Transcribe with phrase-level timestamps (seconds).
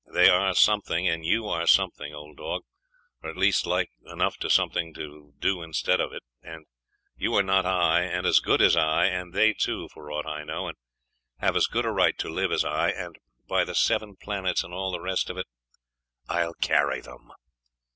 [0.11, 2.63] They are something, and you are something, old dog;
[3.21, 6.65] or at least like enough to something to do instead of it; and
[7.15, 10.43] you are not I, and as good as I, and they too, for aught I
[10.43, 10.77] know, and
[11.37, 13.15] have as good a right to live as I; and
[13.47, 15.45] by the seven planets and all the rest of it,
[16.27, 17.31] I'll carry them!